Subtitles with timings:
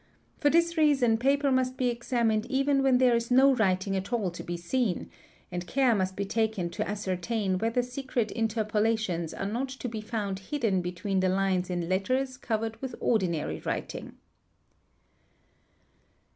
[0.39, 4.31] For this reason paper must be examined even where there is no writing at all
[4.31, 5.11] to be seen,
[5.51, 10.39] and care must be taken to ascertain whether secret interpolations are not to be found
[10.39, 14.17] hidden between the lines in letters covered with ordinary writing.